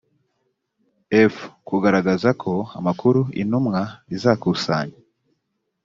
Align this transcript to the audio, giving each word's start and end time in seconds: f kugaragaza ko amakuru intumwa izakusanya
f 1.33 1.35
kugaragaza 1.67 2.29
ko 2.41 2.53
amakuru 2.79 3.21
intumwa 3.41 3.81
izakusanya 4.15 4.97